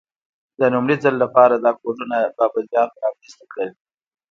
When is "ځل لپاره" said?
1.03-1.53